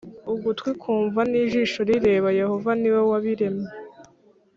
[0.33, 3.69] Ugutwi kumva n ijisho rireba Yehova ni we wabiremye